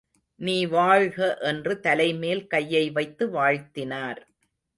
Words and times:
நீ 0.39 0.55
வாழ்க! 0.65 1.17
என்று 1.41 1.73
தலைமேல் 1.79 2.43
கையை 2.47 2.91
வைத்து 2.91 3.27
வாழ்த்தினார். 3.27 4.21